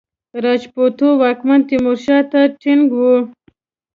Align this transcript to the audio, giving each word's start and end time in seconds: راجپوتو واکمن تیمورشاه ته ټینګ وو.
راجپوتو 0.43 1.07
واکمن 1.21 1.59
تیمورشاه 1.67 2.21
ته 2.31 2.41
ټینګ 2.61 2.87
وو. 2.97 3.15